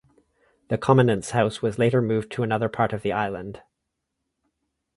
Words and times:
The 0.69 0.79
commandant's 0.79 1.29
house 1.29 1.61
was 1.61 1.77
later 1.77 2.01
moved 2.01 2.31
to 2.31 2.41
another 2.41 2.67
part 2.69 2.91
of 2.91 3.03
the 3.03 3.11
island. 3.11 3.61